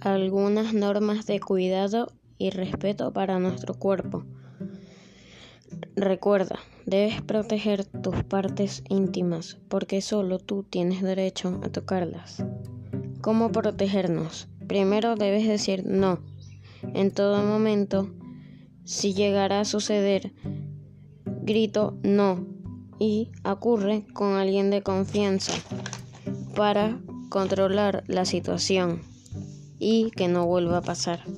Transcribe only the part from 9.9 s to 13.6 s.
solo tú tienes derecho a tocarlas. ¿Cómo